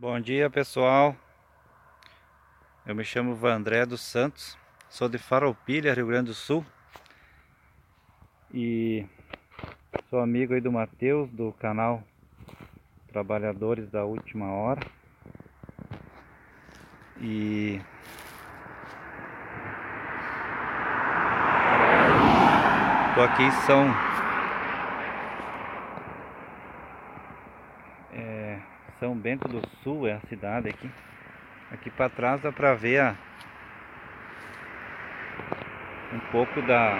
Bom 0.00 0.20
dia 0.20 0.48
pessoal, 0.48 1.16
eu 2.86 2.94
me 2.94 3.04
chamo 3.04 3.34
Vandré 3.34 3.84
dos 3.84 4.00
Santos, 4.00 4.56
sou 4.88 5.08
de 5.08 5.18
Farroupilha, 5.18 5.92
Rio 5.92 6.06
Grande 6.06 6.26
do 6.26 6.34
Sul. 6.34 6.64
E 8.54 9.04
sou 10.08 10.20
amigo 10.20 10.54
aí 10.54 10.60
do 10.60 10.70
Matheus 10.70 11.28
do 11.30 11.52
canal 11.54 12.04
Trabalhadores 13.08 13.90
da 13.90 14.04
Última 14.04 14.46
Hora. 14.52 14.86
E 17.20 17.80
tô 23.16 23.22
aqui 23.22 23.42
em 23.42 23.50
São 23.66 23.92
São 28.98 29.16
Bento 29.16 29.46
do 29.48 29.66
Sul 29.82 30.06
é 30.06 30.14
a 30.14 30.20
cidade 30.20 30.68
aqui. 30.68 30.90
Aqui 31.70 31.90
para 31.90 32.08
trás 32.08 32.40
dá 32.40 32.50
para 32.50 32.74
ver 32.74 33.00
a, 33.00 33.16
um 36.12 36.20
pouco 36.32 36.60
da 36.62 36.98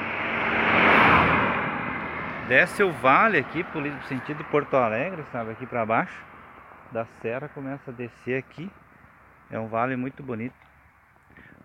desce 2.48 2.82
o 2.82 2.92
vale 2.92 3.38
aqui 3.38 3.64
pro 3.64 3.82
sentido 4.04 4.44
Porto 4.44 4.74
Alegre, 4.76 5.22
sabe, 5.32 5.52
aqui 5.52 5.66
para 5.66 5.84
baixo 5.84 6.28
da 6.90 7.04
serra 7.20 7.48
começa 7.48 7.90
a 7.90 7.94
descer 7.94 8.38
aqui. 8.38 8.70
É 9.50 9.58
um 9.58 9.68
vale 9.68 9.96
muito 9.96 10.22
bonito. 10.22 10.54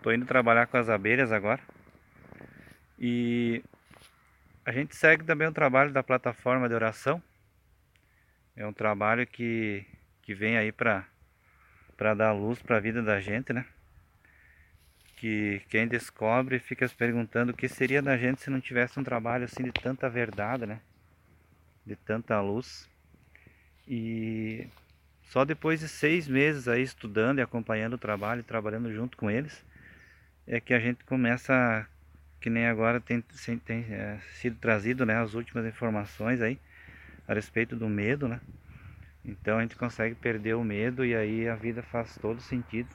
Tô 0.02 0.11
indo 0.11 0.25
trabalhar 0.25 0.67
com 0.67 0.77
as 0.77 0.89
abelhas 0.89 1.31
agora. 1.31 1.61
E 2.99 3.63
a 4.65 4.71
gente 4.71 4.95
segue 4.95 5.23
também 5.23 5.47
o 5.47 5.53
trabalho 5.53 5.91
da 5.91 6.03
plataforma 6.03 6.67
de 6.67 6.75
oração. 6.75 7.21
É 8.55 8.65
um 8.65 8.73
trabalho 8.73 9.25
que 9.25 9.85
que 10.23 10.33
vem 10.33 10.57
aí 10.57 10.71
para 10.71 11.05
para 11.95 12.15
dar 12.15 12.31
luz 12.31 12.59
para 12.61 12.77
a 12.77 12.79
vida 12.79 13.03
da 13.03 13.19
gente, 13.19 13.53
né? 13.53 13.65
Que 15.17 15.61
quem 15.69 15.88
descobre 15.88 16.57
fica 16.59 16.88
se 16.88 16.95
perguntando 16.95 17.52
o 17.52 17.55
que 17.55 17.69
seria 17.69 18.02
da 18.02 18.17
gente 18.17 18.41
se 18.41 18.49
não 18.49 18.59
tivesse 18.59 18.99
um 18.99 19.03
trabalho 19.03 19.45
assim 19.45 19.63
de 19.63 19.71
tanta 19.71 20.09
verdade, 20.09 20.65
né? 20.65 20.81
De 21.85 21.95
tanta 21.95 22.41
luz. 22.41 22.89
E 23.88 24.67
só 25.25 25.45
depois 25.45 25.81
de 25.81 25.88
seis 25.88 26.27
meses 26.27 26.67
aí 26.67 26.81
estudando 26.81 27.39
e 27.39 27.41
acompanhando 27.41 27.93
o 27.93 27.97
trabalho, 27.97 28.43
trabalhando 28.43 28.91
junto 28.91 29.15
com 29.15 29.30
eles, 29.30 29.63
é 30.47 30.59
que 30.59 30.73
a 30.73 30.80
gente 30.80 31.03
começa, 31.03 31.87
que 32.41 32.49
nem 32.49 32.65
agora 32.67 32.99
tem, 32.99 33.21
tem 33.65 33.85
é, 33.89 34.19
sido 34.33 34.58
trazido, 34.58 35.05
né? 35.05 35.17
As 35.21 35.35
últimas 35.35 35.65
informações 35.65 36.41
aí 36.41 36.59
a 37.27 37.33
respeito 37.33 37.75
do 37.75 37.87
medo, 37.87 38.27
né? 38.27 38.41
Então 39.25 39.57
a 39.57 39.61
gente 39.61 39.75
consegue 39.75 40.16
perder 40.16 40.55
o 40.55 40.63
medo 40.63 41.05
e 41.05 41.16
aí 41.16 41.47
a 41.47 41.55
vida 41.55 41.81
faz 41.81 42.17
todo 42.17 42.41
sentido. 42.41 42.89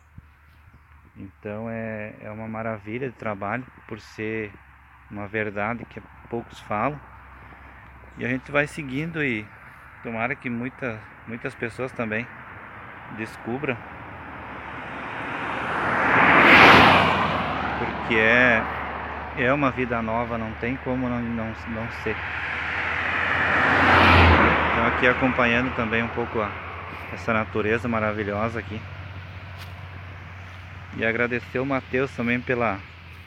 Então 1.16 1.68
é, 1.70 2.14
é 2.20 2.30
uma 2.30 2.46
maravilha 2.46 3.08
de 3.08 3.16
trabalho 3.16 3.66
por 3.86 3.98
ser 3.98 4.52
uma 5.10 5.26
verdade 5.26 5.84
que 5.86 6.00
poucos 6.28 6.60
falam. 6.60 7.00
E 8.18 8.24
a 8.24 8.28
gente 8.28 8.50
vai 8.50 8.66
seguindo 8.66 9.22
e 9.22 9.46
tomara 10.02 10.34
que 10.34 10.50
muita, 10.50 11.00
muitas 11.26 11.54
pessoas 11.54 11.92
também 11.92 12.26
descubram. 13.16 13.76
Porque 17.78 18.16
é, 18.16 18.62
é 19.38 19.52
uma 19.52 19.70
vida 19.70 20.02
nova, 20.02 20.36
não 20.36 20.52
tem 20.54 20.76
como 20.78 21.08
não, 21.08 21.20
não, 21.20 21.54
não 21.68 21.90
ser. 22.02 22.16
Aqui 24.98 25.06
acompanhando 25.06 25.72
também 25.76 26.02
um 26.02 26.08
pouco 26.08 26.40
essa 27.12 27.32
natureza 27.32 27.86
maravilhosa 27.86 28.58
aqui. 28.58 28.82
E 30.96 31.06
agradecer 31.06 31.60
o 31.60 31.64
Matheus 31.64 32.10
também 32.16 32.40
pela 32.40 32.80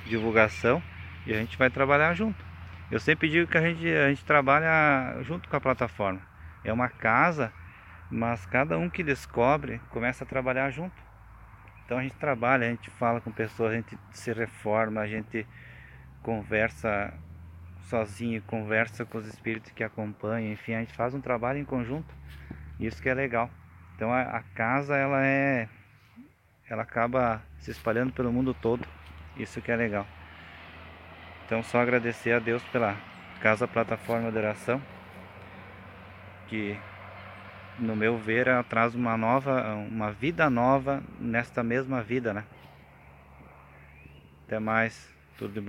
divulgação. 0.05 0.83
E 1.25 1.33
a 1.33 1.37
gente 1.37 1.57
vai 1.57 1.69
trabalhar 1.69 2.13
junto. 2.13 2.43
Eu 2.91 2.99
sempre 2.99 3.29
digo 3.29 3.49
que 3.49 3.57
a 3.57 3.61
gente, 3.61 3.87
a 3.87 4.09
gente 4.09 4.25
trabalha 4.25 5.17
junto 5.21 5.47
com 5.47 5.55
a 5.55 5.61
plataforma. 5.61 6.19
É 6.61 6.73
uma 6.73 6.89
casa, 6.89 7.53
mas 8.09 8.45
cada 8.45 8.77
um 8.77 8.89
que 8.89 9.01
descobre 9.01 9.79
começa 9.91 10.25
a 10.25 10.27
trabalhar 10.27 10.69
junto. 10.71 11.01
Então 11.85 11.97
a 11.97 12.03
gente 12.03 12.15
trabalha, 12.15 12.67
a 12.67 12.69
gente 12.69 12.89
fala 12.89 13.21
com 13.21 13.31
pessoas, 13.31 13.71
a 13.71 13.75
gente 13.77 13.97
se 14.11 14.33
reforma, 14.33 14.99
a 14.99 15.07
gente 15.07 15.47
conversa 16.21 17.13
sozinho, 17.83 18.41
conversa 18.43 19.05
com 19.05 19.17
os 19.17 19.27
espíritos 19.27 19.71
que 19.71 19.83
acompanham, 19.83 20.51
enfim, 20.51 20.73
a 20.73 20.79
gente 20.79 20.93
faz 20.93 21.13
um 21.13 21.21
trabalho 21.21 21.59
em 21.59 21.65
conjunto. 21.65 22.13
Isso 22.79 23.01
que 23.01 23.09
é 23.09 23.13
legal. 23.13 23.49
Então 23.95 24.11
a, 24.11 24.21
a 24.21 24.41
casa 24.41 24.95
ela 24.95 25.25
é 25.25 25.67
ela 26.67 26.83
acaba 26.83 27.41
se 27.59 27.69
espalhando 27.69 28.13
pelo 28.13 28.31
mundo 28.31 28.53
todo. 28.53 28.87
Isso 29.35 29.61
que 29.61 29.71
é 29.71 29.75
legal. 29.75 30.07
Então 31.45 31.61
só 31.61 31.81
agradecer 31.81 32.31
a 32.31 32.39
Deus 32.39 32.63
pela 32.65 32.95
Casa 33.41 33.67
Plataforma 33.67 34.31
de 34.31 34.37
Oração 34.37 34.81
que 36.51 36.77
no 37.79 37.95
meu 37.95 38.17
ver 38.17 38.47
ela 38.47 38.63
traz 38.63 38.93
uma 38.93 39.17
nova, 39.17 39.73
uma 39.75 40.11
vida 40.11 40.49
nova 40.49 41.01
nesta 41.19 41.63
mesma 41.63 42.01
vida, 42.03 42.33
né? 42.33 42.43
Até 44.45 44.59
mais, 44.59 45.09
tudo 45.37 45.53
de 45.53 45.59
bom. 45.59 45.59